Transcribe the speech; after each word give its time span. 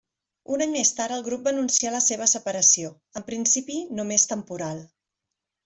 Un 0.53 0.61
any 0.65 0.71
més 0.75 0.91
tard, 0.99 1.13
el 1.17 1.25
grup 1.27 1.43
va 1.47 1.51
anunciar 1.55 1.91
la 1.97 2.01
seva 2.07 2.29
separació, 2.33 2.91
en 3.21 3.29
principi 3.29 3.79
només 4.01 4.27
temporal. 4.35 4.85